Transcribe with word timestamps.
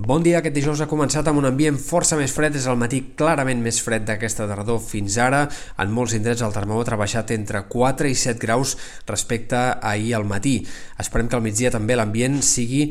Bon 0.00 0.22
dia, 0.24 0.38
aquest 0.38 0.54
dijous 0.56 0.80
ha 0.80 0.86
començat 0.88 1.26
amb 1.28 1.36
un 1.36 1.44
ambient 1.44 1.76
força 1.76 2.16
més 2.16 2.32
fred, 2.32 2.54
és 2.56 2.64
el 2.64 2.78
matí 2.80 3.02
clarament 3.12 3.60
més 3.60 3.76
fred 3.84 4.06
d'aquesta 4.08 4.46
tardor 4.48 4.78
fins 4.80 5.18
ara. 5.20 5.42
En 5.84 5.92
molts 5.92 6.14
indrets 6.16 6.40
el 6.40 6.54
termòmetre 6.54 6.96
ha 6.96 7.00
baixat 7.02 7.34
entre 7.36 7.60
4 7.68 8.08
i 8.08 8.16
7 8.16 8.40
graus 8.40 8.72
respecte 9.04 9.58
a 9.58 9.76
ahir 9.92 10.14
al 10.16 10.24
matí. 10.24 10.62
Esperem 10.96 11.28
que 11.28 11.36
al 11.36 11.44
migdia 11.44 11.74
també 11.74 11.98
l'ambient 12.00 12.40
sigui 12.40 12.86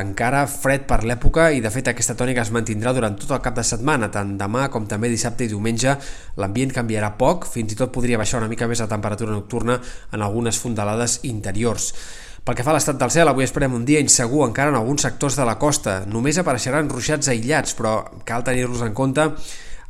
encara 0.00 0.46
fred 0.48 0.88
per 0.88 1.02
l'època 1.04 1.50
i 1.52 1.60
de 1.60 1.70
fet 1.70 1.92
aquesta 1.92 2.16
tònica 2.16 2.40
es 2.48 2.54
mantindrà 2.56 2.96
durant 2.96 3.20
tot 3.20 3.36
el 3.36 3.44
cap 3.44 3.60
de 3.60 3.62
setmana, 3.62 4.08
tant 4.08 4.38
demà 4.40 4.70
com 4.72 4.88
també 4.88 5.12
dissabte 5.12 5.44
i 5.44 5.52
diumenge 5.52 5.98
l'ambient 6.40 6.72
canviarà 6.72 7.18
poc, 7.20 7.50
fins 7.52 7.76
i 7.76 7.76
tot 7.76 7.92
podria 7.92 8.16
baixar 8.16 8.40
una 8.40 8.48
mica 8.48 8.64
més 8.64 8.80
la 8.80 8.88
temperatura 8.88 9.36
nocturna 9.36 9.76
en 10.08 10.24
algunes 10.24 10.56
fondalades 10.56 11.20
interiors. 11.28 11.92
Pel 12.46 12.54
que 12.54 12.62
fa 12.62 12.70
a 12.70 12.76
l'estat 12.76 12.94
del 12.94 13.10
cel, 13.10 13.26
avui 13.26 13.42
esperem 13.42 13.72
un 13.74 13.82
dia 13.82 13.98
insegur 13.98 14.44
encara 14.46 14.70
en 14.70 14.76
alguns 14.78 15.02
sectors 15.02 15.34
de 15.34 15.42
la 15.48 15.56
costa. 15.58 15.96
Només 16.06 16.36
apareixeran 16.38 16.86
ruixats 16.92 17.26
aïllats, 17.32 17.74
però 17.74 17.96
cal 18.28 18.44
tenir-los 18.46 18.84
en 18.86 18.94
compte 18.94 19.24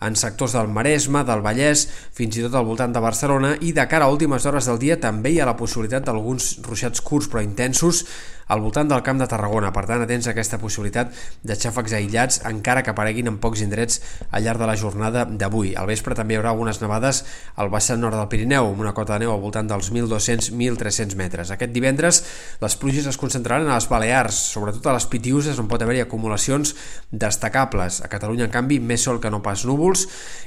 en 0.00 0.16
sectors 0.16 0.54
del 0.56 0.70
Maresme, 0.72 1.20
del 1.28 1.42
Vallès, 1.44 1.82
fins 2.16 2.38
i 2.40 2.46
tot 2.46 2.56
al 2.56 2.64
voltant 2.64 2.96
de 2.96 3.02
Barcelona 3.04 3.50
i 3.60 3.74
de 3.76 3.84
cara 3.90 4.08
a 4.08 4.14
últimes 4.14 4.48
hores 4.48 4.70
del 4.70 4.80
dia 4.80 4.96
també 5.00 5.34
hi 5.34 5.40
ha 5.40 5.50
la 5.50 5.56
possibilitat 5.56 6.08
d'alguns 6.08 6.54
ruixats 6.64 7.04
curts 7.04 7.28
però 7.28 7.44
intensos 7.44 8.06
al 8.46 8.60
voltant 8.60 8.90
del 8.90 9.04
Camp 9.06 9.20
de 9.22 9.28
Tarragona. 9.30 9.72
Per 9.72 9.84
tant, 9.86 10.02
atents 10.02 10.26
a 10.26 10.34
aquesta 10.34 10.58
possibilitat 10.58 11.14
de 11.46 11.54
xàfecs 11.56 11.94
aïllats 11.96 12.40
encara 12.50 12.82
que 12.82 12.92
apareguin 12.92 13.30
en 13.30 13.38
pocs 13.38 13.62
indrets 13.64 14.00
al 14.30 14.42
llarg 14.42 14.60
de 14.60 14.68
la 14.68 14.76
jornada 14.76 15.24
d'avui. 15.24 15.74
Al 15.78 15.86
vespre 15.86 16.18
també 16.18 16.34
hi 16.34 16.40
haurà 16.40 16.50
algunes 16.52 16.82
nevades 16.82 17.22
al 17.56 17.70
vessant 17.70 18.02
nord 18.02 18.18
del 18.18 18.28
Pirineu, 18.32 18.72
amb 18.72 18.82
una 18.82 18.94
cota 18.96 19.14
de 19.14 19.24
neu 19.24 19.34
al 19.36 19.42
voltant 19.44 19.70
dels 19.70 19.92
1.200-1.300 19.92 21.16
metres. 21.16 21.54
Aquest 21.54 21.72
divendres 21.72 22.22
les 22.60 22.76
pluges 22.76 23.06
es 23.06 23.20
concentraran 23.22 23.70
a 23.70 23.78
les 23.78 23.88
Balears, 23.88 24.42
sobretot 24.52 24.90
a 24.90 24.98
les 24.98 25.06
Pitiuses, 25.06 25.62
on 25.62 25.70
pot 25.70 25.82
haver-hi 25.82 26.02
acumulacions 26.02 26.74
destacables. 27.12 28.02
A 28.02 28.10
Catalunya, 28.12 28.50
en 28.50 28.54
canvi, 28.54 28.80
més 28.82 29.06
sol 29.06 29.22
que 29.22 29.30
no 29.30 29.44
pas 29.46 29.62
núvol 29.64 29.76
núvols 29.76 30.06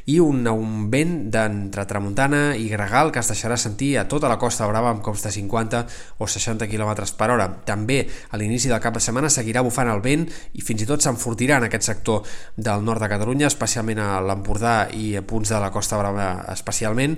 i 0.09 0.17
un, 0.23 0.41
un 0.49 0.89
vent 0.91 1.15
d'entre 1.31 1.85
tramuntana 1.89 2.55
i 2.57 2.67
gregal 2.71 3.13
que 3.13 3.21
es 3.21 3.29
deixarà 3.29 3.57
sentir 3.61 3.93
a 3.97 4.07
tota 4.09 4.29
la 4.31 4.39
Costa 4.41 4.67
Brava 4.69 4.89
amb 4.93 5.03
cops 5.05 5.23
de 5.25 5.31
50 5.35 5.83
o 6.17 6.27
60 6.27 6.67
km 6.71 6.91
per 7.17 7.29
hora. 7.29 7.47
També 7.65 7.88
a 7.97 8.37
l'inici 8.37 8.69
del 8.69 8.81
cap 8.83 8.93
de 8.93 9.01
setmana 9.03 9.31
seguirà 9.33 9.63
bufant 9.65 9.89
el 9.89 10.03
vent 10.05 10.27
i 10.53 10.65
fins 10.65 10.85
i 10.85 10.89
tot 10.89 11.01
s'enfortirà 11.01 11.57
en 11.57 11.67
aquest 11.69 11.89
sector 11.89 12.21
del 12.55 12.85
nord 12.85 13.01
de 13.01 13.09
Catalunya, 13.09 13.49
especialment 13.49 14.03
a 14.03 14.19
l'Empordà 14.21 14.75
i 14.93 15.15
a 15.17 15.25
punts 15.25 15.49
de 15.49 15.61
la 15.61 15.71
Costa 15.73 15.97
Brava 15.97 16.29
especialment 16.53 17.17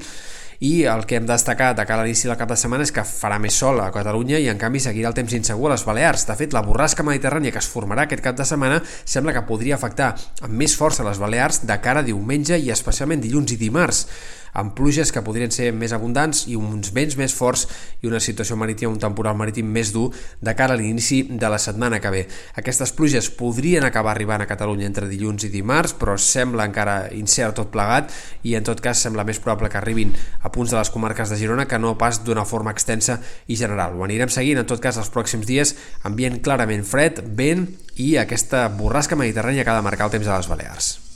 i 0.62 0.84
el 0.86 1.08
que 1.10 1.18
hem 1.18 1.26
destacat 1.26 1.74
de 1.78 1.86
cara 1.90 2.04
a 2.04 2.06
l'inici 2.06 2.30
del 2.30 2.38
cap 2.38 2.52
de 2.52 2.58
setmana 2.60 2.86
és 2.86 2.92
que 2.94 3.02
farà 3.08 3.40
més 3.42 3.56
sol 3.58 3.80
a 3.82 3.88
Catalunya 3.94 4.38
i 4.38 4.46
en 4.52 4.60
canvi 4.62 4.82
seguirà 4.84 5.10
el 5.10 5.18
temps 5.18 5.34
insegur 5.34 5.72
a 5.72 5.74
les 5.74 5.86
Balears. 5.88 6.28
De 6.30 6.36
fet, 6.38 6.54
la 6.54 6.62
borrasca 6.62 7.06
mediterrània 7.08 7.54
que 7.56 7.62
es 7.64 7.70
formarà 7.72 8.06
aquest 8.06 8.22
cap 8.22 8.38
de 8.38 8.46
setmana 8.46 8.78
sembla 8.86 9.34
que 9.34 9.48
podria 9.48 9.80
afectar 9.80 10.12
amb 10.46 10.54
més 10.62 10.78
força 10.78 11.08
les 11.08 11.18
Balears 11.18 11.64
de 11.66 11.80
cara 11.82 12.06
a 12.06 12.08
diumenge 12.08 12.62
i 12.62 12.70
especialment 12.70 13.26
dilluns 13.26 13.58
i 13.58 13.58
dimarts 13.58 14.06
amb 14.54 14.74
pluges 14.76 15.12
que 15.12 15.24
podrien 15.24 15.52
ser 15.54 15.72
més 15.76 15.94
abundants 15.96 16.44
i 16.52 16.58
uns 16.60 16.92
vents 16.96 17.16
més 17.20 17.34
forts 17.36 17.68
i 18.04 18.10
una 18.10 18.20
situació 18.24 18.58
marítima, 18.60 18.92
un 18.92 19.00
temporal 19.00 19.38
marítim 19.40 19.70
més 19.72 19.94
dur 19.96 20.10
de 20.42 20.56
cara 20.58 20.76
a 20.76 20.80
l'inici 20.80 21.22
de 21.30 21.52
la 21.52 21.60
setmana 21.62 22.02
que 22.04 22.12
ve. 22.12 22.26
Aquestes 22.60 22.92
pluges 22.98 23.32
podrien 23.38 23.86
acabar 23.88 24.14
arribant 24.16 24.44
a 24.44 24.50
Catalunya 24.50 24.90
entre 24.90 25.10
dilluns 25.12 25.46
i 25.48 25.52
dimarts, 25.54 25.96
però 25.98 26.18
sembla 26.20 26.68
encara 26.68 26.98
incert 27.16 27.58
tot 27.62 27.72
plegat 27.72 28.12
i 28.44 28.56
en 28.60 28.68
tot 28.68 28.82
cas 28.84 29.02
sembla 29.02 29.26
més 29.28 29.40
probable 29.40 29.72
que 29.72 29.80
arribin 29.80 30.14
punts 30.56 30.72
de 30.72 30.80
les 30.80 30.92
comarques 30.94 31.32
de 31.32 31.38
Girona 31.40 31.68
que 31.68 31.80
no 31.80 31.98
pas 32.00 32.22
d'una 32.26 32.46
forma 32.46 32.74
extensa 32.76 33.20
i 33.48 33.60
general. 33.60 33.98
Ho 33.98 34.08
anirem 34.08 34.32
seguint 34.32 34.64
en 34.64 34.70
tot 34.70 34.84
cas 34.84 35.00
els 35.02 35.12
pròxims 35.14 35.48
dies, 35.50 35.76
ambient 36.08 36.42
clarament 36.44 36.88
fred, 36.88 37.24
vent 37.38 37.68
i 37.98 38.16
aquesta 38.22 38.68
borrasca 38.70 39.20
mediterrània 39.20 39.64
que 39.64 39.74
ha 39.74 39.80
de 39.80 39.88
marcar 39.88 40.10
el 40.10 40.20
temps 40.20 40.28
a 40.28 40.38
les 40.40 40.52
Balears. 40.52 41.11